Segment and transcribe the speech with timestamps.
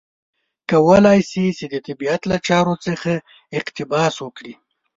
[0.71, 3.11] کولای شي چې د طبیعت له چارو څخه
[3.59, 4.53] اقتباس وکړي.